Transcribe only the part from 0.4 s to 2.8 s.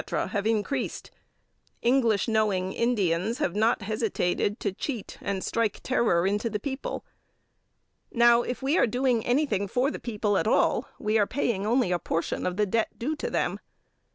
increased; English knowing